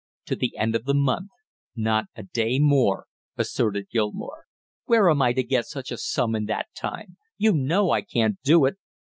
"To 0.25 0.35
the 0.35 0.57
end 0.57 0.73
of 0.73 0.85
the 0.85 0.95
month, 0.95 1.29
not 1.75 2.05
a 2.15 2.23
day 2.23 2.57
more," 2.57 3.05
asserted 3.37 3.87
Gilmore. 3.91 4.45
"Where 4.85 5.11
am 5.11 5.21
I 5.21 5.31
to 5.33 5.43
get 5.43 5.67
such 5.67 5.91
a 5.91 5.97
sum 5.99 6.33
in 6.33 6.45
that 6.45 6.69
time? 6.75 7.17
You 7.37 7.53
know 7.53 7.91
I 7.91 8.01
can't 8.01 8.41
do 8.41 8.65
it!" 8.65 8.77